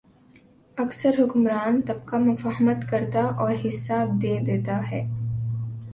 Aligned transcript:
اکثر 0.77 1.19
حکمران 1.19 1.81
طبقہ 1.81 2.15
مفاہمت 2.15 2.89
کرتا 2.89 3.21
اور 3.37 3.55
حصہ 3.65 4.05
دے 4.21 4.37
دیتا 4.45 4.79
ہے۔ 4.91 5.03